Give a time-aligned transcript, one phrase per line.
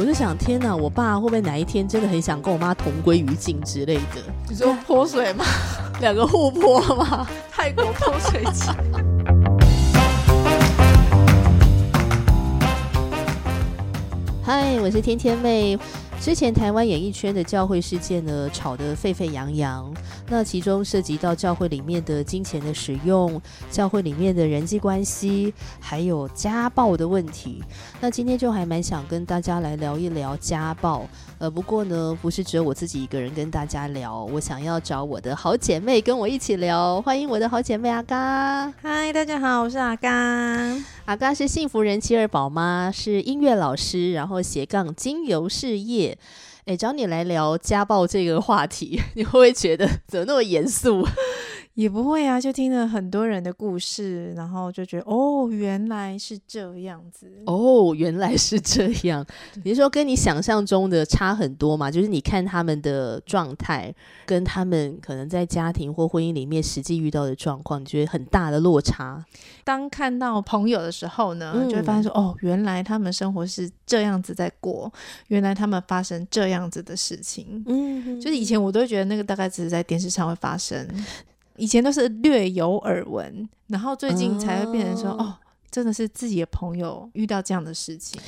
[0.00, 4.22] 我就想，天哪，我爸会不会哪一天真的很想跟我妈同归于尽之类的？
[4.48, 5.44] 你说泼水吗？
[6.00, 7.28] 两个互泼吗？
[7.52, 8.72] 泰国泼水节。
[14.42, 15.78] 嗨，我是天天妹。
[16.20, 19.90] 之前台湾演艺圈的教会事件呢，吵得沸沸扬扬。
[20.28, 23.40] 那其中涉及到教会里面的金钱的使用，
[23.70, 27.64] 教会里面的人际关系，还有家暴的问题。
[28.02, 31.08] 那今天就还蛮想跟大家来聊一聊家暴。
[31.40, 37.00] 呃，不过呢，不是只有我自己一个人跟大家聊，我想要找我的好姐妹跟我一起聊。
[37.00, 38.70] 欢迎我的好姐妹阿嘎。
[38.82, 40.10] 嗨，大家好，我是阿嘎。
[41.06, 46.18] 阿嘎是幸福人妻儿宝妈，是音乐老师，然后斜杠精油事业。
[46.66, 51.08] 哎，找你来聊家暴这个话题， 你会不会觉得怎么那么严肃？
[51.80, 57.26] 也不会啊，就听了很多人的故事，然后就觉得哦，原来是这样子。
[57.46, 59.24] 哦，原来是这样。
[59.64, 61.90] 你说跟你想象中的差很多嘛？
[61.90, 63.90] 就是你看他们的状态，
[64.26, 69.24] 跟他们可能在家庭或婚姻里面实际遇到的状况，你觉得很大的落差。
[69.64, 74.92] 当看到朋友的时候呢，就会发现说，哦，原来他们生活是这样子在过，
[75.28, 77.64] 原来他们发生这样子的事情。
[77.66, 80.86] 嗯，就是以前我都觉得那个大概只是在电视上会发生。
[81.60, 85.36] 以前都是略有耳闻，然后最近才会变成说，哦，
[85.70, 88.18] 真的是自己的朋友遇到这样的事情。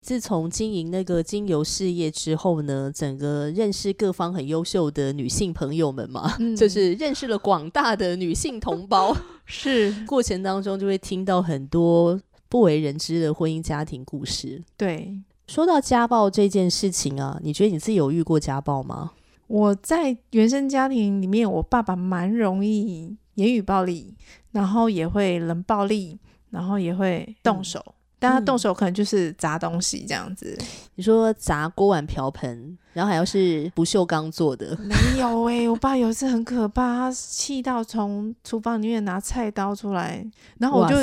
[0.00, 9.14] 自从经营那个精油事业之后呢，整个认识各方很优秀的女性朋友们嘛，就是认识了广大的女性同胞。
[9.44, 14.62] 是过程当中就会听到很多不为人知的婚姻家庭故事。
[14.78, 19.10] 对，说到家暴这件事情啊，你觉得你自己有遇过家暴吗？
[19.50, 24.14] 我在原生家庭里面，我爸爸蛮容易言语暴力，
[24.52, 26.16] 然后也会冷暴力，
[26.50, 27.84] 然后也会动手。
[28.20, 30.56] 但他动手可能就是砸东西这样子。
[30.94, 34.76] 你说砸锅碗瓢盆，然后还要是不锈钢做的？
[34.84, 40.24] 没有哎，我爸有一次很可怕，他气到从厨房里面拿菜刀出来，
[40.58, 40.96] 然后我就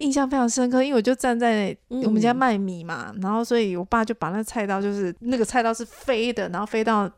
[0.00, 7.10] 印象非常深刻，因为我就站在我们家卖米嘛，然后所以我爸就把那菜刀就是那个菜刀是飞的，然后飞到。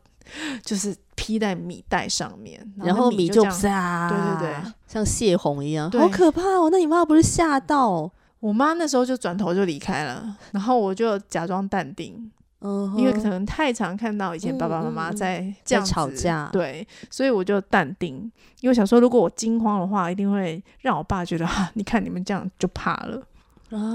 [0.63, 6.69] 就是披在米袋上面，然后米就炸，对对对，像泄洪一样，好可怕哦！
[6.71, 8.11] 那你妈不是吓到？
[8.39, 23.21] 我妈那时候就转头就离开了，然后我就假装淡定，嗯，因为可能太常看到以前爸爸妈妈在这样吵架，对，所以我就淡定，因为想说如果我惊慌的话，一定会让我爸觉得哈，你看你们这样就怕了，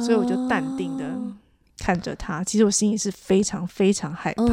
[0.01, 1.05] 所以我就淡定的
[1.79, 4.45] 看着他，其实我心里是非常非常害怕。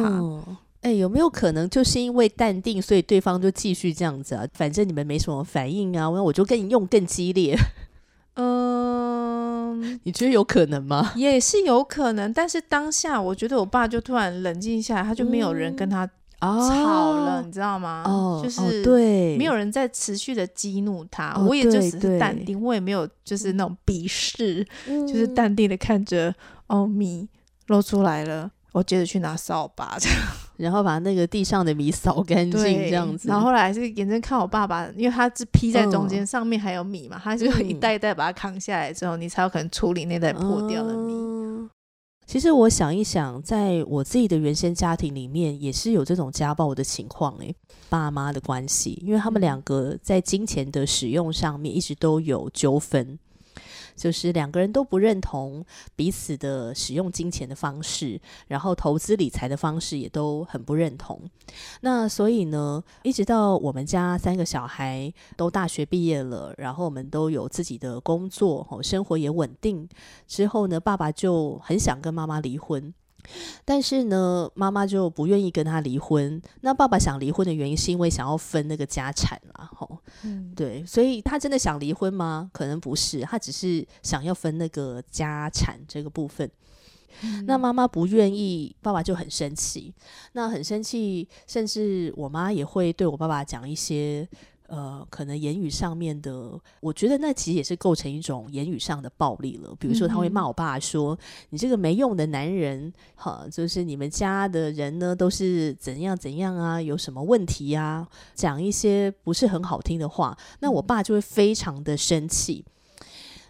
[0.82, 4.46] 哎，有没有可能就是因为淡定，所以对方就继续这样子啊？
[4.54, 7.54] 反正你们没什么反应啊，那我就跟你用更激烈。
[8.36, 11.12] 嗯，你觉得有可能吗？
[11.16, 16.08] 也是有可能，但是当下我觉得我爸就突然冷静下来，他就没有人跟他
[16.40, 18.02] 吵了，你知道吗？
[18.06, 26.34] 哦，就是对，没有人在持续的激怒他，我也就只是淡定，我也没有就是那种鄙视，就是淡定的看着
[26.68, 27.28] 哦米
[27.66, 30.18] 露出来了，我接着去拿扫把这样。
[30.60, 33.28] 然后把那个地上的米扫干净，这样子。
[33.28, 41.68] 然后后来是眼睁看我爸爸，因为他是披在中间，上面还有米嘛，他就一袋一袋把它扛下来之后，你才有可能处理那袋破掉的米。
[42.26, 47.52] 其实我想一想，在我自己的原生家庭里面，也是有这种家暴的情况诶，
[47.88, 53.18] 爸妈的关系，因为他们两个在金钱的使用上面一直都有纠纷。
[54.00, 55.62] 就是两个人都不认同
[55.94, 58.18] 彼此的使用金钱的方式，
[58.48, 61.20] 然后投资理财的方式也都很不认同。
[61.82, 69.86] 那所以呢，一直到我们家三个小孩都大学毕业了，然后我们都有自己的工作，生活也稳定
[70.26, 72.94] 之后呢，爸爸就很想跟妈妈离婚。
[73.64, 76.40] 但是呢，妈妈就不愿意跟他离婚。
[76.60, 82.50] 那爸爸想离婚的原因是因为想要分那个家产啦，吼，嗯，对，所以他真的想离婚吗？
[82.52, 86.50] 可能不是，他只是想要分那个家产这个部分。
[87.46, 89.94] 那妈妈不愿意，爸爸就很生气。
[90.32, 94.28] 那很生气，甚至我妈也会对我爸爸讲一些。
[94.70, 99.74] 呃，可能言语上面的，我觉得那其实也是构成一种言语上的暴力了。
[99.80, 101.18] 比如说，他会骂我爸说
[101.50, 108.06] ：“你这个没用的男人，哈，就是你们家的人呢，都是怎样怎样啊，有什么问题呀？”
[108.36, 112.64] 讲一些不是很好听的话，那我爸就会非常的生气。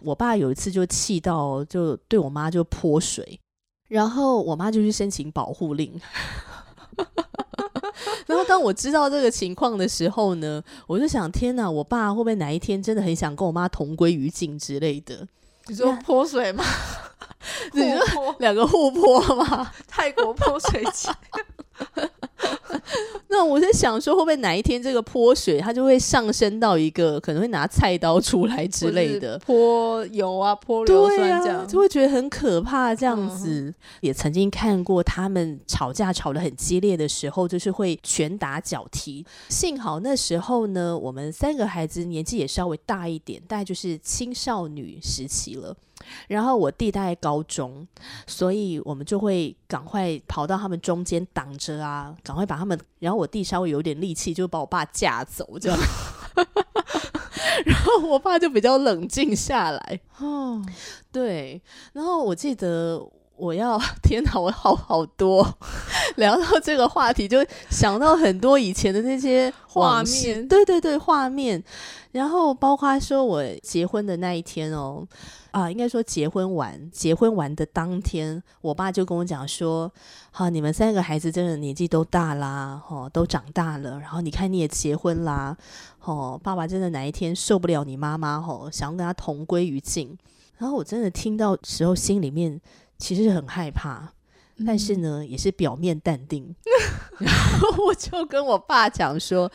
[0.01, 3.39] 我爸有一次就气到，就对我妈就泼水，
[3.87, 6.01] 然后我妈就去申请保护令。
[8.27, 15.27] 然后当我知道这个情况的时候呢，我就想：天哪，我爸会不会哪一天真的很想跟我妈同归于尽之类的？
[15.67, 16.63] 你说泼水吗？
[17.73, 19.71] 你说两个互泼吗？
[19.87, 21.09] 泰国泼水节。
[23.29, 32.93] 那我在想说，会不会哪一天这个泼水，它就会上升到一个可能会拿菜刀出来之类的，泼油啊，泼硫酸这样，就会觉得很可怕。
[32.93, 39.25] 这样子也曾经看过他们吵架吵得很激烈的时候，就是会拳打脚踢。
[39.47, 45.75] 幸好那时候呢，我们三个孩子年纪也稍微大一点，大概就是青少女时期了。
[46.27, 47.87] 然后我弟大概高中，
[48.27, 52.79] 所以我们就会赶快跑到他们中间挡着啊，赶快把他们。
[52.99, 55.77] 然后我弟稍微有点力气，就把我爸架走这样。
[57.65, 59.99] 然后我爸就比较冷静下来。
[60.19, 60.63] 哦，
[61.11, 61.61] 对。
[61.93, 63.05] 然后我记得
[63.41, 65.57] 我要 天哪，我好好多
[66.17, 70.47] 聊到这个话题，就想到很多以前的那些画面。
[70.47, 71.61] 对对对，画面。
[72.11, 75.07] 然后包括说我结婚的那一天哦。
[75.51, 79.91] 啊，应该说结婚完，结婚完的当天，我爸就跟我讲说
[80.31, 83.99] ：“好，你们三个孩子真的年纪都大啦，哦，都长大了。
[83.99, 85.57] 然后你看你也结婚啦，
[86.05, 90.17] 哦，爸爸真的哪一天受不了你妈妈，哦，想要跟他同归于尽。
[90.57, 92.61] 然后我真的听到时候，心里面
[93.01, 94.13] 其实很害怕。”
[94.63, 96.55] 但是呢，也是表面淡定。
[97.17, 99.51] 然后我就跟我爸讲说：“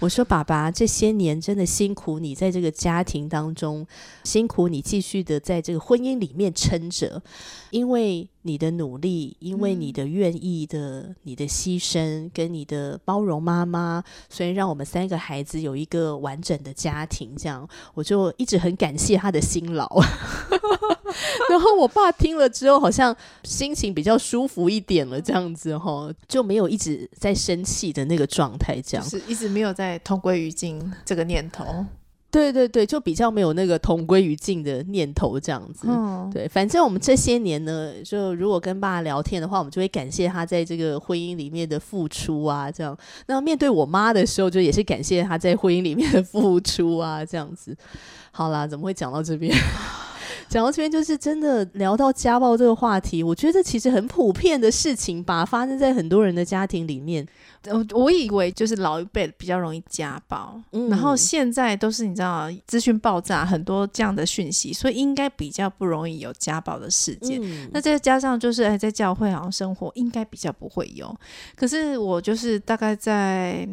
[0.00, 3.86] 我说爸爸，这些年真的辛苦你在这个家庭当中，
[4.24, 7.22] 辛苦你继续的在这个婚姻里面撑着，
[7.70, 17.36] 因为。”你的努力，因为你的愿意的，你的牺牲跟你的包容，妈妈，所以让我们三个孩子有一个完整的家庭。
[17.36, 19.86] 这样，我就一直很感谢他的辛劳。
[21.50, 23.14] 然后我爸听了之后，好像
[23.44, 31.64] 心情比较舒服一点了，这样子哈，就没有一直在生气的那个状态，这样是一直没有在同归于尽这个念头。
[32.32, 35.88] 对对对，就比较没有那个同归于尽的念头这样子。
[35.88, 42.96] 嗯，对，反正我们这些年呢，就如果跟爸聊天的话，我们就会感谢他在这个婚姻里面的付出啊，这样。
[43.26, 47.76] 那面对我妈的时候，就也是感谢他在婚姻里面的付出啊，这样子。
[48.30, 49.52] 好啦，怎么会讲到这边？
[50.50, 57.24] 讲到这边，就是真的聊到家暴这个话题，我觉得其实很普遍的事情吧，发生在很多人的家庭里面。
[57.66, 67.40] 我我以为就是老一辈比较容易家暴，然后现在都是你知道资讯爆炸，很多这样的讯息，所以应该比较不容易有家暴的事件。
[67.70, 71.14] 那再加上就是哎，在教会好像生活应该比较不会有。
[71.54, 73.68] 可是我就是大概在。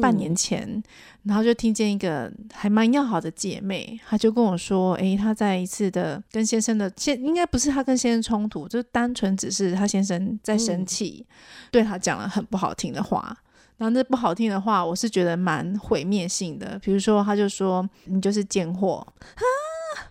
[0.00, 0.82] 半年前，
[1.24, 11.26] 然后就听见一个还蛮要好的姐妹，她就跟我说：“诶，她在一次的跟先生的先，应该不是她跟先生冲突，就单纯只是她先生在生气，
[11.70, 13.36] 对她讲了很不好听的话。
[13.78, 16.78] 然后那不好听的话，我是觉得蛮毁灭性的。
[16.78, 19.44] 比如说，他就说你就是贱货哈，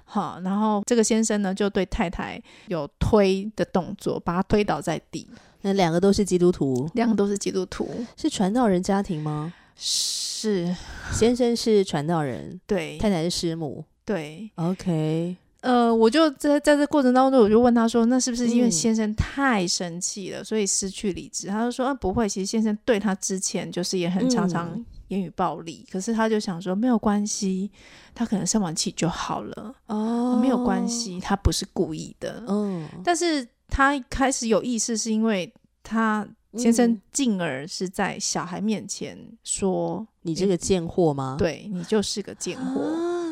[0.04, 5.27] 好，然后这个先生呢就对太太有推的动作，把她推倒在地。
[5.62, 10.74] 那两个都是基督徒，两个都是基督徒，是传道人家庭吗？”是，
[11.12, 21.48] 先生是传道人，对，太太是师母，对，OK，呃，我就在在这过程当中，我就问他说，那是不是因为先生太生气了，所以失去理智？
[21.48, 27.69] 他就说，啊，不会，其实先生对他之前就是也很常常言语暴力，可是他就想说没有关系，
[28.13, 36.25] 他可能生完气就好了，哦，没有关系，他不是故意的，嗯，但是他开始有意识是因为他。
[36.57, 41.35] 先生进而是在小孩面前说：“你这个贱货吗？
[41.38, 42.81] 对你就是个贱货，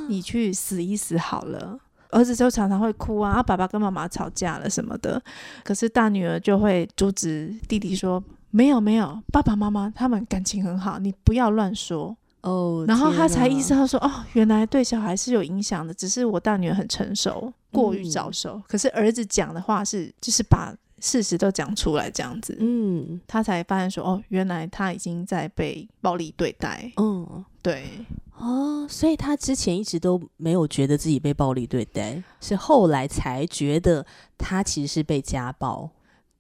[0.09, 1.79] 你去死一死好了。”
[2.11, 5.19] 儿子就常常会哭啊，爸爸跟妈妈吵架了什么的，
[5.63, 18.61] 可是大女儿就会阻止弟弟说：“没有没有，爸爸妈妈他们感情很好，你不要乱说哦。”然后他才意识到说：“哦，原来对小孩是有影响的，只是我大女儿很成熟，过于早熟。
[18.67, 20.71] 可是儿子讲的话是，就是把。”
[21.03, 27.89] 事实都讲出来，这样子，嗯，他才发现说，哦，原来他已经在被暴力对待，嗯，对，
[28.37, 34.05] 哦，所以他之前一直都没有觉得自己被暴力对待，是后来才觉得
[34.37, 35.91] 他其实是被家暴。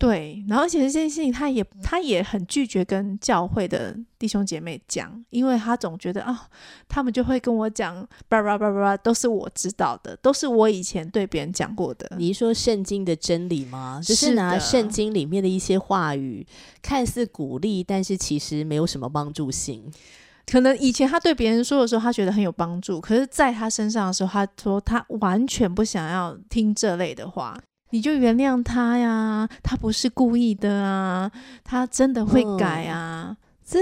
[0.03, 6.45] 对，然后而且这件事情，他也他也很拒绝跟教会的弟兄姐妹讲，因为他总觉得啊，
[6.89, 12.17] 他们就会跟我讲，叭叭叭叭，都是我知道的，都是我以前对别人讲过的。
[12.17, 14.01] 你说圣经的真理吗？
[14.03, 16.45] 就是拿圣经里面的一些话语，
[16.81, 19.89] 看似鼓励，但是其实没有什么帮助性。
[20.45, 27.57] 可能以前他对别人说的时候，他觉得很有帮助，可是在他身上的时候，他说他完全不想要听这类的话。
[27.93, 31.31] 你就原谅他呀，他不是故意的啊，
[31.63, 33.37] 他真的会改啊。
[33.63, 33.79] 这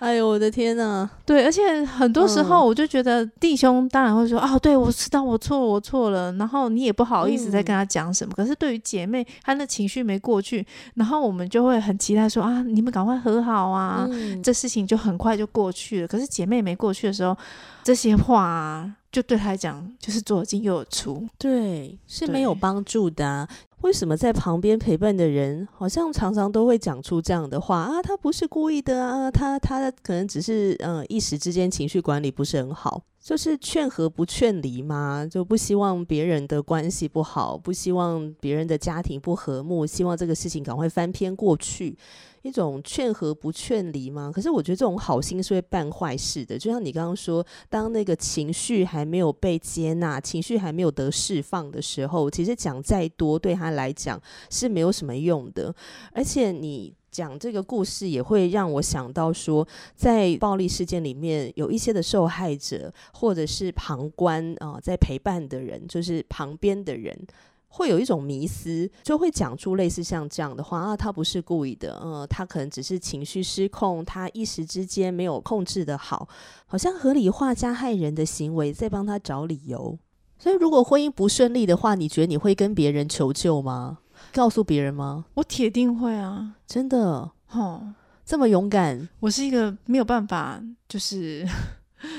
[0.00, 1.08] 哎呦，我的天呐！
[1.24, 8.34] 对，而且很多时候我就觉得弟兄当然会说：“哦，对我知道我错，我错了。”然后你也不好意思再跟他讲什么。
[8.36, 14.08] 可是对于姐妹，她那情绪没过去，然后我们就会很期待说：“啊，你们赶快和好啊！”
[14.42, 16.08] 这事情就很快就过去了。
[16.08, 17.36] 可是姐妹没过去的时候，
[17.84, 23.48] 这些话就对他来讲就是左进右出，对，是没有帮助的。
[23.82, 28.02] 为什么在旁边陪伴的人，好像常常都会讲出这样的话啊？
[28.02, 41.96] 他不是故意的啊，他他可能只是嗯一时之间情绪管理不是很好，就是劝和不劝离嘛，就不希望别人的关系不好，不希望别人的家庭不和睦，希望这个事情赶快翻篇过去。
[42.42, 44.30] 一种劝和不劝离吗？
[44.32, 46.56] 可是我觉得这种好心是会办坏事的。
[46.56, 54.20] 就像你刚刚说，当那个情绪还没有被接纳，情绪还没有得释放的时候，其实讲再多对他来讲
[54.50, 55.74] 是没有什么用的。
[56.12, 67.26] 而且你讲这个故事也会让我想到说，在暴力事件里面有一些的受害者，或者是旁观啊，在陪伴的人，就是旁边的人。
[67.70, 76.26] 会有一种迷思，就会讲出类似像这样的话啊，他不是故意的，嗯，他可能只是情绪失控，他一时之间没有控制的好，
[76.64, 79.98] 好像合理化加害人的行为，在帮他找理由。
[80.38, 83.98] 所以，如果婚姻不顺利的话，你觉得你会跟别人求救吗？
[84.32, 85.24] 告诉别人吗？
[85.34, 91.46] 我铁定会啊，真的，哦，这么勇敢，我是一个没有办法，就是。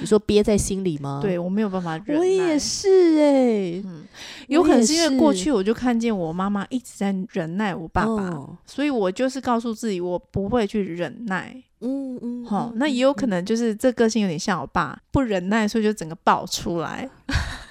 [0.01, 1.21] 你说憋在心里吗？
[1.21, 2.19] 对我没有办法忍。
[2.19, 4.03] 我也是哎，嗯，
[4.49, 8.29] 有可能是因为过去我就看见我妈妈一直在忍耐我爸爸，
[8.65, 11.55] 所以我就是告诉自己我不会去忍耐。
[11.79, 17.09] 嗯嗯，好，那也有可能就是这个性有点像我爸，不忍耐，所以就整个爆出来。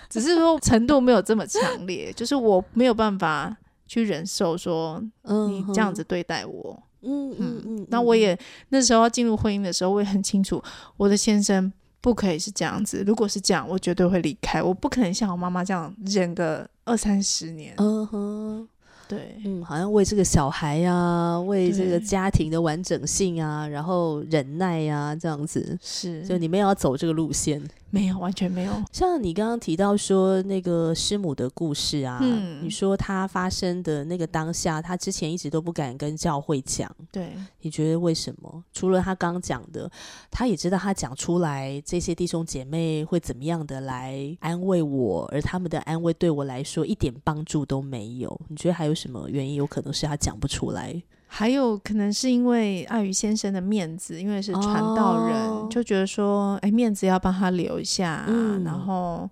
[0.08, 5.02] 只是说程度没有这么强烈， 就是我没有办法去忍受说
[5.48, 6.82] 你这样子对待我。
[7.02, 8.36] 嗯嗯嗯，那我也
[8.70, 10.62] 那时候要进入婚姻的时候，我也很清楚
[10.96, 11.72] 我的先生。
[12.00, 14.62] 不可以是这样子，如果是这样，我绝对会离开。
[14.62, 17.74] 我不可能像我妈妈这样忍个二三十年。
[17.76, 18.68] 嗯哼。
[19.08, 27.60] 对，嗯，好像为这个小孩呀，为这个家庭的完整性啊，然后忍耐呀，这样子是，就你们要走这个路线，
[27.90, 28.73] 没有，完全没有。
[28.92, 32.21] 像你刚刚提到说那个师母的故事啊，
[32.62, 38.62] 你说他发生的那个当下，他之前一直都不敢跟教会讲，对，你觉得为什么？
[38.75, 39.90] 除了他刚讲的，
[40.30, 48.38] 他也知道他讲出来，这些弟兄姐妹会怎么样的来安慰我，而他们的安慰对我来说一点帮助都没有。
[48.49, 48.99] 你觉得还有？
[48.99, 49.54] 什么原因？
[49.54, 58.25] 有可能是他讲不出来，还有可能是因为碍于先生的面子，因为是传道人，就觉得说，哎，面子要帮他留下。
[58.64, 59.28] 然后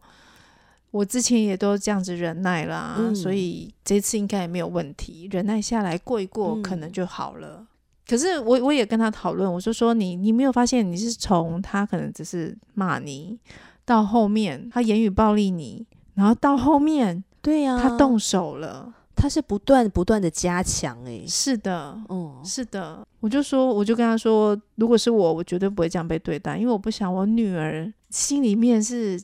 [0.91, 7.67] 我之前也都这样子忍耐啦，所以这次应该也没有问题，忍耐下来过一过，可能就好了。
[8.07, 13.37] 可是我我也跟他讨论，我就说你你没有发现你是从他可能只是骂你，
[13.85, 15.85] 到后面他言语暴力你，
[16.15, 18.93] 然后到后面对呀，他动手了。
[19.17, 29.19] 他是不断不断的加强，哎，是的，嗯，是的，我就说，我就跟他说，如果是我，我绝对不会这样被对待，因为我不想我女儿心里面是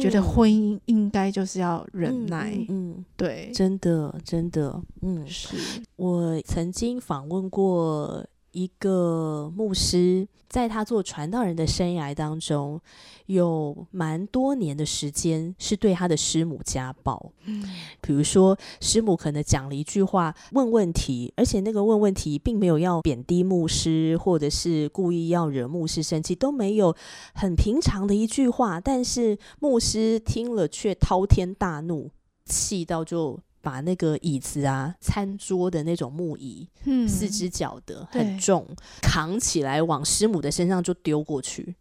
[0.00, 5.56] 觉得婚姻应该就是要忍耐，嗯，对，真的，真的，嗯，是。
[5.94, 8.26] 我曾经访问过。
[8.56, 12.80] 一个牧师，在他做传道人的生涯当中，
[13.26, 17.32] 有蛮多年的时间是对他的师母家暴。
[17.44, 17.62] 嗯，
[18.00, 26.96] 比如说师母可能讲了一句话，问问题，而且那个问问题并没有要贬低牧师，或者是故意要惹牧师生气，都没有，
[27.34, 32.10] 很平常的一句话，但是牧师听了却滔天大怒，
[32.46, 33.38] 气到就。
[33.66, 38.64] 把那个椅子啊，餐桌的那种木椅，嗯，四只脚的很重，
[39.02, 41.74] 扛起来往师母的身上就丢过去，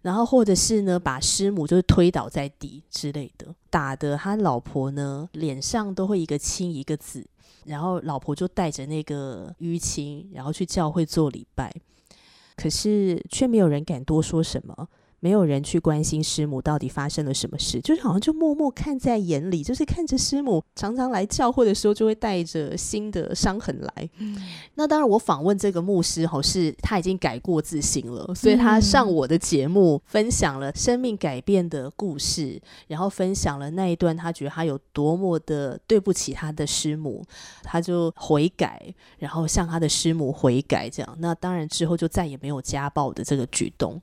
[0.00, 7.22] 然后或者是呢，把师母就是推倒在地之类的，打的他老婆呢脸上都会一个青一个紫，
[7.66, 11.70] 然后老婆就带着那个淤青，然后去教会做礼拜，
[12.56, 14.88] 可是却没有人敢多说什么。
[15.20, 24.10] 没有人去关心师母到底发生了什么事，就是好像就默默看在眼里，就是看着师母常常来教会的时候，就会带着新的伤痕来。
[24.74, 37.22] 那当然，我访问这个牧师，吼是他已经改过自新了，所以他上我的节目，分享了生命改变的故事，然后分享了那一段他觉得他有多么的对不起他的师母，
[37.62, 38.82] 他就悔改，
[39.18, 41.16] 然后向他的师母悔改，这样。
[41.18, 44.00] 那当然之后就再也没有家暴的这个举动。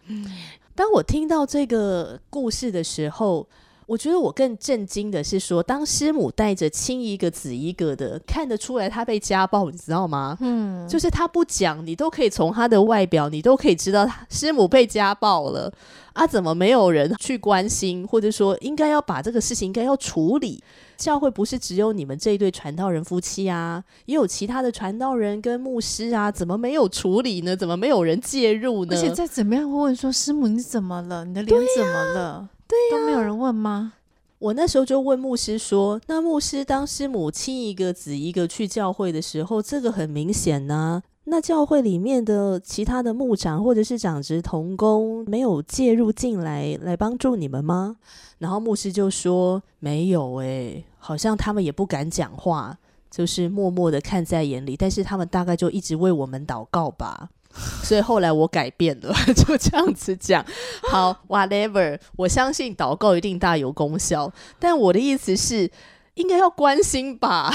[0.77, 3.49] 当我听到这个故事的时候，
[3.87, 10.37] 我觉得我更震惊的是说，当师母带着亲一个子一个的，看得出来他被家暴，你知道吗？
[10.41, 15.71] 嗯，就是他不讲，你都可以从他的外表，你都可以知道师母被家暴了
[16.11, 16.27] 啊！
[16.27, 20.61] 怎么没有人去关心，或者说应该要把这个事情应该要处理？
[20.97, 27.55] 教会不是只有你们这一对传道人夫妻啊，也有其他的传道人跟牧师啊，怎么没有处理呢？
[27.55, 28.97] 怎么没有人介入呢？
[28.97, 31.23] 而且再怎么样会问说师母你怎么了？
[31.23, 32.49] 你的脸怎么了？
[32.89, 33.93] 对呀，都没有人问吗？
[34.39, 41.01] 我那时候就问牧师说：“那牧师当师母亲一个子一个去教会的时候，这个很明显呢。
[41.23, 47.97] 那教会里面的其他的牧长或者是长职同工没有介入进来来帮助你们吗？”
[48.37, 52.77] 然后牧师就说：“没有诶，好像他们也不敢讲话，
[53.09, 57.29] 就是默默的看在眼里，但是他们大概就一直为我们祷告吧。”
[57.83, 60.45] 所以后来我改变了， 就这样子讲。
[60.89, 64.31] 好，whatever，我相信祷告一定大有功效。
[64.59, 65.69] 但我的意思是，
[66.15, 67.53] 应该要关心吧？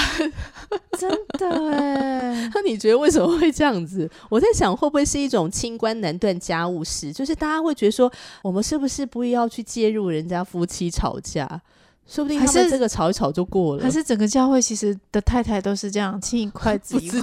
[0.99, 1.09] 真
[1.39, 2.49] 的哎。
[2.53, 4.09] 那你觉得为什么会这样子？
[4.29, 7.11] 我在想，会不会是一种清官难断家务事？
[7.13, 11.61] 就是大家会觉得说，我们是不是不要去介入人家夫妻吵架？
[12.05, 13.83] 说不定他们这个吵一吵就过了。
[13.83, 17.21] 还是整个教会其实的太太都是这样，亲一筷子一块。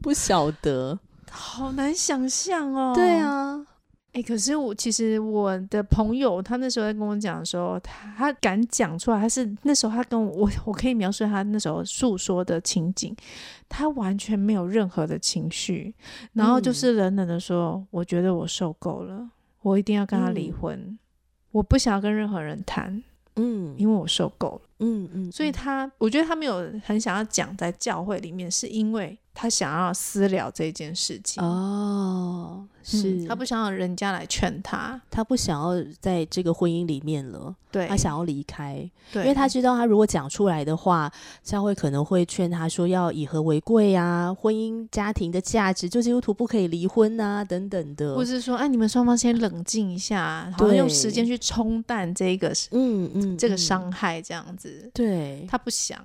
[0.00, 0.98] 不晓得。
[1.30, 2.92] 好难想象哦。
[2.94, 3.66] 对啊，
[4.12, 13.14] 哎，可是我其实我的朋友，他那时候在跟我讲的时候，他他敢讲出来，他是那时候他跟我，我我可以描述他那时候诉说的情景，
[13.68, 15.94] 他完全没有任何的情绪，
[16.32, 19.28] 然后就是冷冷的说：“我觉得我受够了，
[19.60, 20.98] 我一定要跟他离婚，
[21.50, 23.02] 我不想要跟任何人谈，
[23.34, 29.18] 嗯，因为我受够了，嗯嗯。”所以他，我觉得他没有很想要讲在教会里面，是因为。
[29.38, 31.44] 他想要私了这件事情。
[31.44, 33.26] 哦，是。
[33.26, 37.86] 他不想要人家来劝他，他不想要在这个婚姻里面了，对。
[37.86, 41.12] 他想要离开，对，因为他知道他如果讲出来的话，
[41.42, 55.46] 教会可能会劝他说要以和为贵啊，婚姻家庭的价值，就基督徒不可以离婚啊，等等的，或是说，哎，你们双方先冷静一下，然后用时间去冲淡这个，嗯嗯，这个伤害，这样子，对。
[55.46, 56.02] 他不想。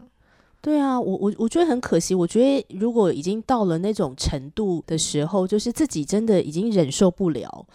[0.61, 2.13] 对啊，我我我觉得很可惜。
[2.13, 7.65] 我觉得如果已经到了那种程度的时候，就是自己真的已经忍受不了，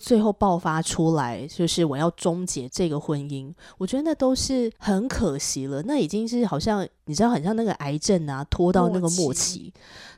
[0.00, 3.54] 最后爆发出来，就是我要终结这个婚姻。
[3.78, 5.80] 我觉得那都是很可惜了。
[5.84, 9.72] 那已经是好像你知道，很像那个癌症啊，拖到那个末期。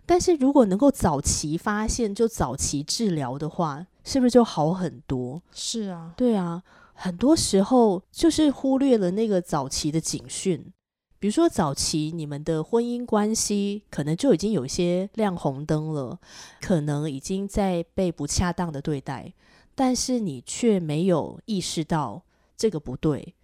[0.07, 5.42] 但是如果能够早期发现，就早期治疗的话，是不是就好很多？
[5.52, 6.62] 是啊，对啊，
[6.94, 10.72] 很多时候就是忽略了那个早期的警讯。
[11.18, 16.20] 比如说，早期你们的婚姻关系可能就已经有一些亮红灯了，
[16.61, 19.33] 可能已经在被不恰当的对待，
[19.74, 22.22] 但是你却没有意识到
[22.57, 23.35] 这个不对，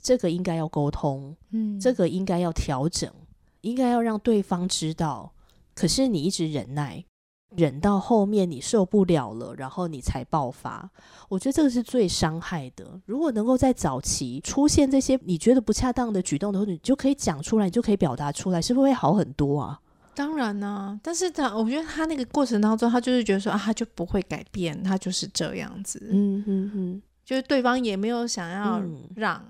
[0.00, 3.10] 这个应该要沟通，嗯，这个应该要调整，
[3.62, 5.32] 应该要让对方知道，
[5.74, 7.04] 可是你一直忍耐。
[7.56, 10.88] 忍到后面你受不了了，然后你才爆发。
[11.28, 13.00] 我觉得这个是最伤害的。
[13.06, 19.80] 如果能够在早期出现这些你觉得不恰当的举动的时候，你就可以讲出来，你就可以表达出来，是不是会好很多啊？
[20.14, 25.98] 当然呢，但是他我觉得他那个过程当中，他就是觉得说啊，他就不会改变，他就是这样子。
[26.10, 28.82] 嗯嗯嗯，就是对方也没有想要
[29.16, 29.42] 让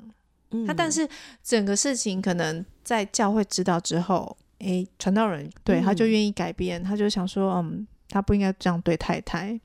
[0.67, 1.09] 他，但是
[1.43, 7.87] 整个事情可能在教会知道之后，诶，传道人对他就愿意改变，他就想说，嗯。
[8.09, 9.59] 他不应该这样对太太，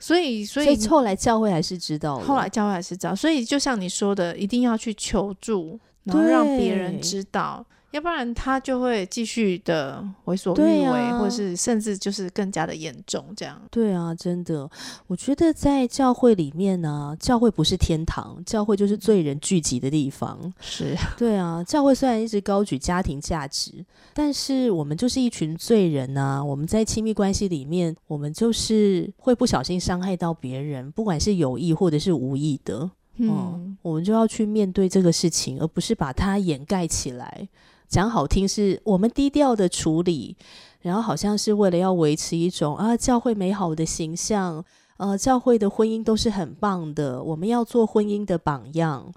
[0.00, 7.64] 所以所以后来教会还是知道，后来教会还是知道，所以就像你说的，一定要去求助，然后让别人知道。
[7.92, 13.60] 要不然他就会继续的为所欲为，或者是甚至就是更加的严重这样。
[13.70, 14.68] 对啊，真的，
[15.06, 20.52] 我觉得在教会里面呢，教会不是天堂，教会就是罪人聚集的地方。
[20.60, 26.42] 是对啊，教会虽然一直高举家庭价值，但是我们就是一群罪人呐。
[26.42, 32.90] 我们在亲密关系里面，我们就是会不小心伤害到别人，不管是有意或者是无意的。
[33.16, 37.46] 嗯，我们就要去面对这个事情，而不是把它掩盖起来。
[37.92, 40.34] 讲好听是我们低调的处理，
[40.80, 44.64] 然后好像是为了要维持一种啊教会美好的形象，
[44.96, 49.12] 呃教会的婚姻都是很棒的，我们要做婚姻的榜样，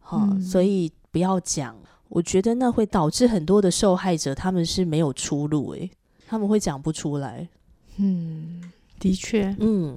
[0.00, 1.74] 好，所以不要讲，
[2.10, 5.90] 我觉得那会导致很多的受害者他们是没有出路，诶，
[6.26, 7.48] 他们会讲不出来，
[7.96, 8.60] 嗯，
[9.00, 9.96] 的确，嗯，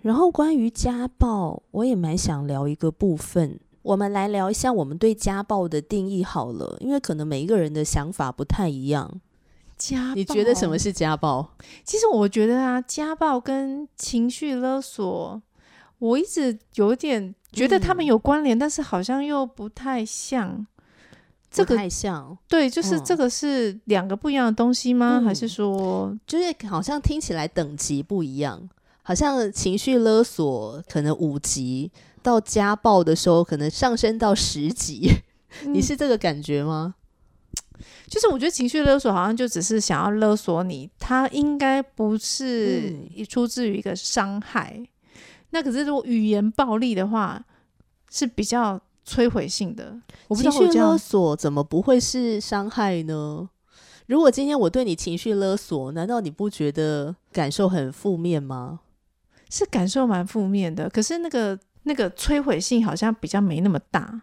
[0.00, 3.60] 然后关于家暴，我也蛮想聊一个部分。
[3.82, 9.20] 我们来聊一下我们对家暴的定义好了，因为可能每一个人的想法不太一样。
[9.76, 11.50] 家，你觉得什么是家暴？
[11.84, 15.42] 其实我觉得啊，家暴跟情绪勒索，
[15.98, 20.66] 我一直有点觉得他们有关联，但是好像又不太像。
[21.50, 25.20] 这个太像，对，就是这个是两个不一样的东西吗？
[25.22, 28.70] 还是说，就是好像听起来等级不一样？
[29.02, 35.10] 好像情绪勒索可能五级，到家暴的时候可能上升到十级，
[35.66, 36.94] 你是这个感觉吗？
[38.06, 42.94] 就是我觉得情绪勒索好像就只是想要勒索你，他应该不是
[43.28, 44.80] 出自于一个伤害。
[45.50, 47.44] 那可是如果语言暴力的话，
[48.10, 48.80] 是比较。
[49.04, 53.48] 摧毁性的情绪勒索怎么不会是伤害呢？
[54.06, 58.78] 如果今天我对你情绪勒索，难道你不觉得感受很负面吗？
[59.50, 64.22] 是感受蛮负面的，可是那个那个摧毁性好像比较没那么大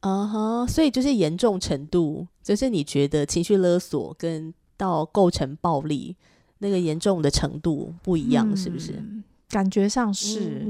[0.00, 6.14] 啊哈，所以就是严重程度，就是你觉得情绪勒索跟到构成暴力
[6.58, 9.02] 那个严重的程度不一样，是不是？
[9.48, 10.66] 感觉上是，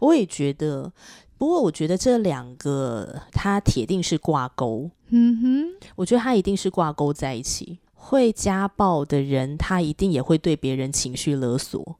[0.00, 0.92] 我也觉得。
[1.38, 4.88] 不过，我觉得这两个它铁定是挂钩。
[5.08, 5.64] 嗯哼，
[5.96, 7.80] 我觉得它一定是挂钩在一起。
[7.94, 11.96] 会家暴的人，他一定也会对别人情绪勒索。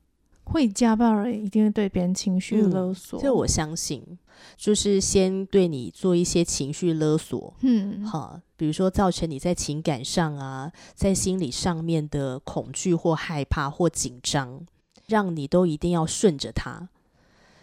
[0.52, 3.18] 会家暴的人一定会对别人情绪勒索。
[3.18, 4.18] 这我相信，
[4.56, 7.54] 就是先对你做一些情绪勒索。
[7.62, 14.66] 嗯，好，比如说造成你在情感上啊，在心理上面的恐惧或害怕或紧张，
[15.06, 16.88] 让你都一定要顺着他。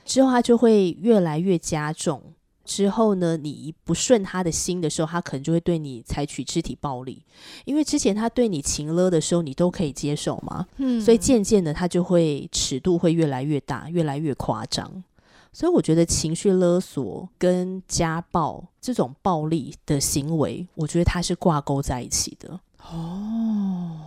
[0.03, 2.33] 之后他就会越来越加重。
[2.69, 7.23] 之后呢，你不顺他的心的时候，他可能就会对你采取肢体暴力。
[7.65, 10.67] 因为之前他对你情勒的时候，你都可以接受嘛。
[10.77, 15.03] 嗯，所以渐渐的，他就会尺度会越来越大，越来越夸张。
[15.51, 22.59] 所以我觉得情绪勒索跟家暴这种暴力的行为，我觉得它是挂钩在一起的。
[22.91, 23.99] 哦，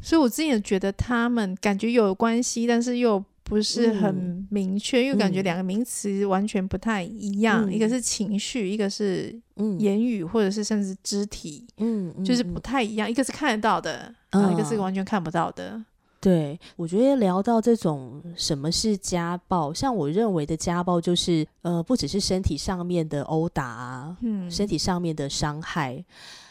[0.00, 3.22] 所以我之前觉得他们感觉有关系，但是又。
[3.48, 9.32] 不是很明确，因为感觉两个名词完全不太一样，一个是情绪，一个是
[9.78, 13.08] 言语，或者是甚至肢体，嗯，就是不太一样。
[13.08, 15.80] 一个是看得到的，啊，一个是完全看不到的。
[16.18, 26.04] 对，我觉得聊到这种什么是家暴，像我认为的家暴，就是呃，不只是身体上面的殴打啊，嗯，身体上面的伤害，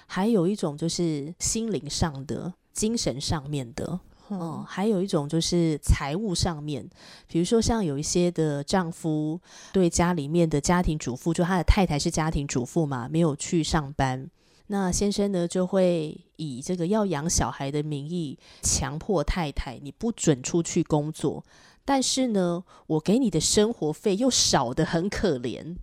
[0.08, 4.00] 还有一种就是心灵上的、精神上面的。
[4.30, 6.88] 嗯，还有一种就是财务上面，
[7.28, 9.40] 比如说像有一些的丈夫
[9.72, 14.28] 对家里面的家庭主妇，就他的太太是家庭主妇嘛，没有去上班，
[14.68, 21.46] 那先生呢就会以这个要养小孩的名义强迫太太，你不准出去工作，
[21.86, 25.76] 但是呢，我给你的生活费又少的很可怜。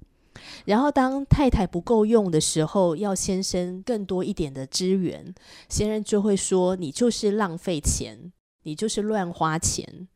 [0.64, 5.34] 然后，当太太不够用的时候，要先生更多一点的支援，
[5.68, 10.08] 先生就会说：“你就是浪费钱，你就是乱花钱。”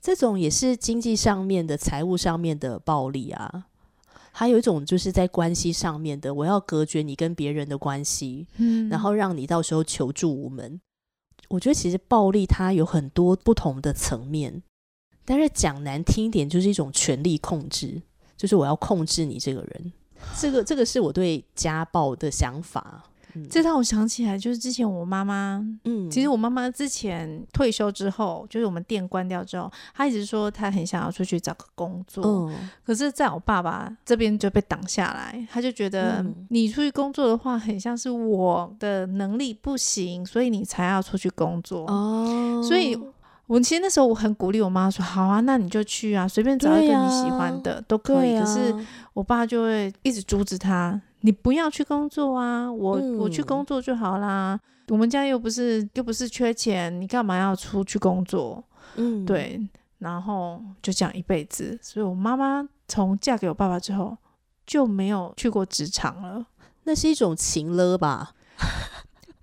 [0.00, 3.66] 这种也是经济上面的、财务上面的暴力啊。
[4.32, 10.80] 还有一种就是在关系上面的，我要隔绝你跟别人的关系，嗯，然后让你到时候求助无门。
[11.48, 14.62] 我觉得其实暴力它有很多不同的层面，
[15.24, 18.00] 但是讲难听一点，就是一种权力控制。
[18.40, 19.92] 就是我要控制你这个人，
[20.38, 23.04] 这个这个是我对家暴的想法。
[23.50, 32.24] 这让我想起来，就是之前我妈妈，嗯，其实我妈妈之前退休之后，就是我们店关掉之后，她一直说她很想要出去找个工作。
[32.24, 41.84] 嗯，可是在我爸爸这边就被挡下来，他就觉得你出去工作的话，很像是我的能力不行，所以你才要出去工作。
[41.86, 42.98] 哦，所以。
[43.50, 48.72] 我其实那时候我很鼓励我妈说：“好啊，那你就去啊，随便找一个你喜欢的都可以。”可是
[49.12, 54.56] 我爸就会一直阻止她：“你不要去工作啊，我我去工作就好啦。
[54.86, 58.62] 我们家又不是又不是缺钱，你干嘛要出去工作？”
[58.94, 59.60] 嗯，对。
[59.98, 64.16] 然后就这样一辈子，所以我妈妈从嫁给我爸爸之后
[64.64, 66.46] 就没有去过职场了。
[66.84, 68.30] 那是一种情了吧？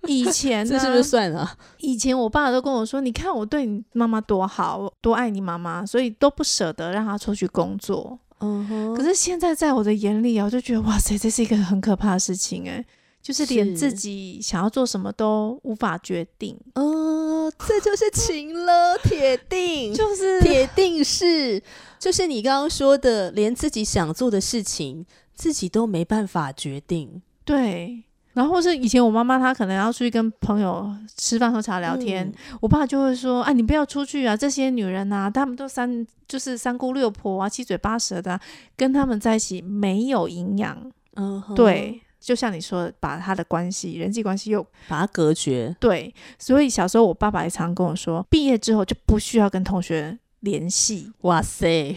[0.06, 1.56] 以前这是不是算了？
[1.78, 8.94] 以前我爸都跟我说：“你看我对你妈妈多好，多爱你妈妈，所以都不舍得让她出去工作。”嗯哼。
[8.94, 12.84] 可是现在在我的眼里啊，我就觉得哇塞，这是一个很可怕的事情哎，
[13.20, 16.56] 就是连自己想要做什么都无法决定。
[16.74, 21.60] 嗯，这就是 情了，铁定 就是铁定是，
[21.98, 27.20] 就是你刚刚说的，连自己想做的事情自己都没办法决定。
[27.44, 28.04] 对。
[28.38, 34.36] 然后是以前我妈妈她可能要出去跟朋友吃饭喝茶聊天，我爸就会说：“啊，你不要出去啊！
[34.36, 38.38] 这些女人呐，她们都三就是三姑六婆啊，七嘴八舌的，
[38.76, 40.78] 跟他们在一起没有营养。”
[41.20, 45.74] 嗯，对，就像你说，把他的关系、人际关系又把它隔绝。
[45.80, 51.12] 对，所以小时候我爸爸也常跟我说，毕业之后就不需要跟同学联系。
[51.22, 51.96] 哇塞！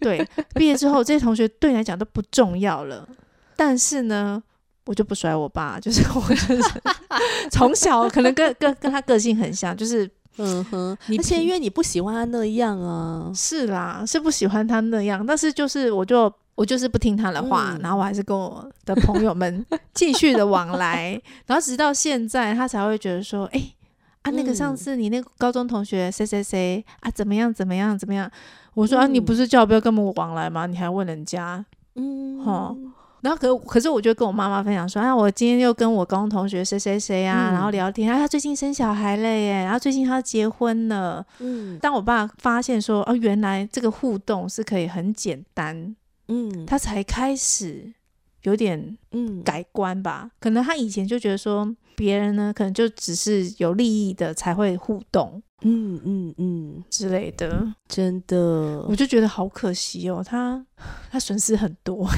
[0.00, 0.22] 对，
[0.54, 3.08] 毕业之后这些同学对你来讲都不重要了。
[3.56, 4.42] 但是呢，
[4.88, 6.62] 我就不甩我爸， 就是我就是
[7.52, 23.62] 从小可能跟跟跟他个性很像，就是嗯哼，而且因为你不喜欢他那样啊，是啦，是不喜欢他那样，但是就是我就我就是不听他的话，然后我还是跟我的朋友们 继续的往来，然后直到现在他才会觉得说，哎
[24.22, 28.30] 啊，那个上次你那个高中同学谁谁谁啊，怎么样怎么样怎么样？
[28.72, 30.64] 我说啊，你不是叫我不要跟我往来吗？
[30.64, 31.62] 你还问人家，
[31.94, 32.74] 嗯，哈。
[33.20, 41.24] 然后可可是我就跟我妈妈分享说，啊，我今天又跟我高中同学谁谁谁啊，然后聊天，啊，他最近生小孩了耶，然后最近他结婚了。
[41.40, 45.96] 嗯，当我爸发现说，哦，原来这个互动是可以很简单，
[46.28, 47.92] 嗯，他才开始
[48.42, 50.30] 有点嗯改观吧。
[50.38, 57.66] 可能他以前就觉得说，别人呢可能就只是有利益的才会互动，嗯嗯嗯之类的。
[57.88, 60.64] 真的，我就觉得好可惜哦，他
[61.10, 62.08] 他损失很多。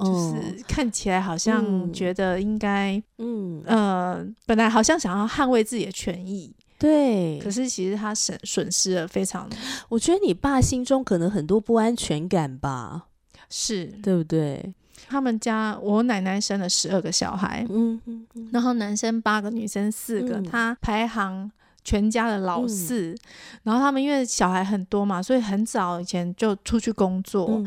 [0.00, 9.48] 就是看起来好像觉得应该，嗯呃，本来好像想要捍卫自己的权益，对，可是其实他损损失了非常。
[9.88, 13.06] 我觉得你爸心中可能很多不安全感吧，
[13.48, 14.74] 是对不对？
[15.08, 21.50] 他们家我奶奶生了十二个小孩，嗯嗯，然后男生八个，女生四个，他排行
[21.82, 23.16] 全家的老四。
[23.64, 27.60] 然后他们因为小孩很多嘛，所以很早以前就出去工作。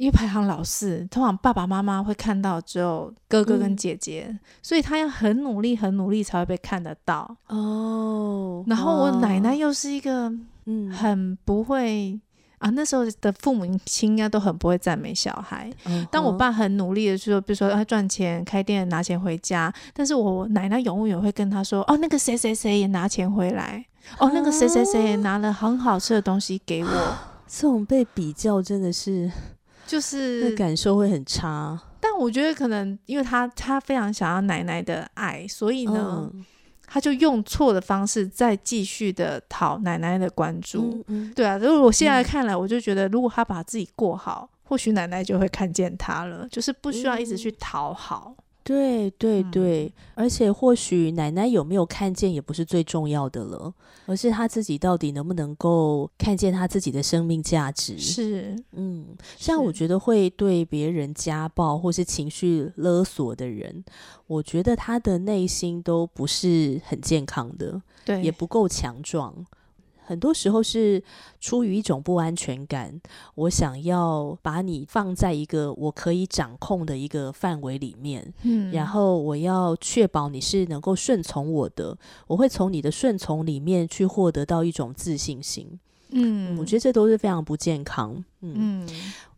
[0.00, 8.64] 因为排行老四，通常爸爸妈妈会看到只有哥哥跟姐姐，所以他要很努力、很努力才会被看得到哦。
[8.66, 10.32] 然后我奶奶又是一个
[10.64, 12.18] 嗯很不会
[12.56, 15.70] 啊，那时候的父母亲应该都很不会赞美小孩。
[16.10, 23.84] 但我爸很努力的说，比如说他赚钱开店拿钱回家，但是我奶奶永远会跟他说：“哦，那个谁谁谁也拿钱回来，
[24.18, 29.30] 哦，那个谁谁谁也拿了很好吃的东西给我。”这种被比较真的是。
[29.90, 36.30] 就是那感受会很差，但我觉得可能因为他他非常想要奶奶的爱，所以呢，
[36.86, 41.04] 他就用错的方式再继续的讨奶奶的关注。
[41.34, 48.36] 对啊，如果我现在看来，我就觉得如果他把自己过好，或许奶奶就会看见他了，就是不需要一直去讨好。
[48.62, 53.72] 对对对，而且或许奶奶有没有看见也不是最重要的了，
[54.06, 57.98] 而是他自己到底能不能够看见他自己的生命价值。
[57.98, 63.84] 是，嗯，像我觉得会对别人家暴或是情绪勒索的人，
[64.26, 69.34] 我觉得他的内心都不是很健康的，对，也不够强壮。
[70.10, 71.00] 很多时候是
[71.38, 73.00] 出于一种不安全感，
[73.36, 81.96] 我想要把你放在一个我可以掌控的一个范围里面，嗯，然后我要确保你是能够顺从我的，
[82.26, 88.84] 我会从你的顺从里面去获得到一种自信心，嗯，我觉得这都是非常不健康，嗯，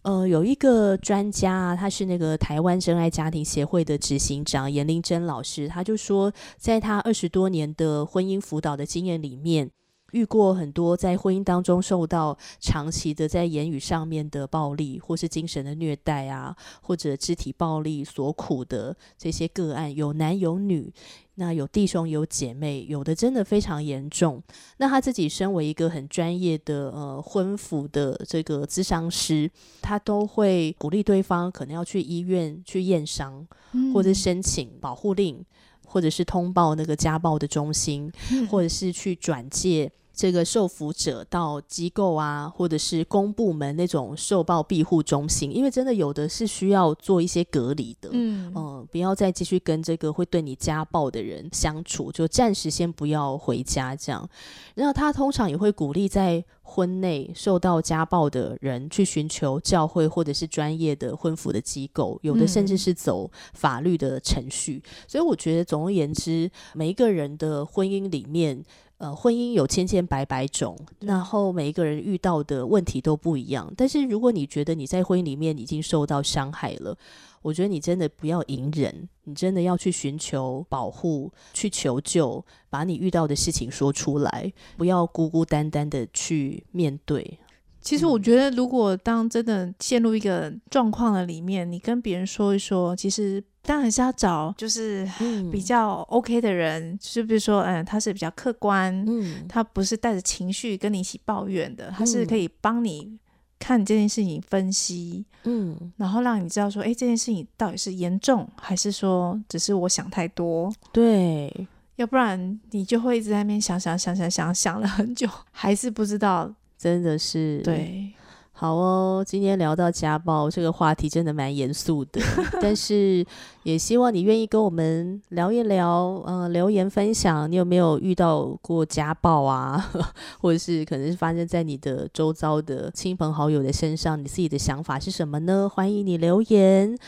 [0.00, 9.70] 呃，有一个专家，他是那个台湾真爱家庭协会的执行长严玲珍老师，他就说，在他二十多年的婚姻辅导的经验里面。
[10.12, 20.92] 遇过很多在婚姻当中受到长期的在言语上面的暴力，或是精神的虐待啊，或者肢体暴力所苦的这些个案，有男有女，
[21.36, 24.42] 那有弟兄有姐妹，有的真的非常严重。
[24.76, 33.46] 那他自己身为一个很专业的呃婚辅的这个咨商师，他都会鼓励对方可能要去医院去验伤，
[33.94, 35.42] 或者申请保护令，
[35.86, 38.12] 或者是通报那个家暴的中心，
[38.50, 39.90] 或者是去转介。
[40.14, 54.28] 这个受扶者到机构啊，或者是公部门那种受暴庇护中心，因为真的有的是需要做一些隔离的，嗯嗯，不要再继续跟这个会对你家暴的人相处，就暂时先不要回家这样。
[54.74, 64.82] 然后他通常也会鼓励在婚内受到家暴的人去寻求教会或者是专业的婚服的机构，有的甚至是走法律的程序。
[65.08, 68.62] 所以我觉得，总而言之，每一个人的婚姻里面。
[69.02, 73.68] 呃，婚姻有千千百百种，然后每一个人遇到的问题都不一样。
[73.76, 76.96] 但是如果你觉得你在婚姻里面已经受到伤害了，
[77.42, 87.40] 我觉得你真的不要隐忍，你真的要去寻求保护，去求救，把你遇到的事情说出来，不要孤孤单单的去面对。
[87.82, 95.06] 其实我觉得，如果当真的陷入一个状况的里面，你跟别人说一说，其实当然是要找就是
[95.50, 103.18] 比较 OK 的人，就比如说，嗯，他是比较客观，嗯，他不是带着情绪跟你一起抱怨的，他是可以帮你
[103.58, 110.72] 看这件事情分析，嗯，然后让你知道说，哎，这件事情到底是严重还是说只是我想太多？
[110.92, 116.52] 对，要不然你就会一直在那边想想想想想想了很久，还是不知道。
[116.82, 118.10] 真的是对，
[118.50, 122.20] 好哦，今天聊到家暴这个话题，真的蛮严肃的，
[122.60, 123.24] 但是
[123.62, 129.90] 也希望你愿意跟我们聊一聊，嗯，留言分享，你有没有遇到过家暴啊？
[130.42, 135.68] 或者是可能是发生在你的周遭的亲朋好友的身上，你自己的想法是什么呢？
[135.72, 136.98] 欢迎你留言。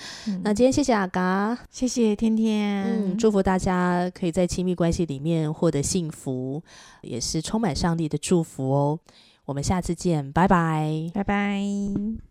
[0.45, 6.63] 那今天谢谢阿嘎，谢谢天天，嗯，祝福大家可以在亲密关系里面获得幸福，
[7.03, 8.99] 也是充满上帝的祝福哦。
[9.45, 12.25] 我们下次见，拜拜，拜拜。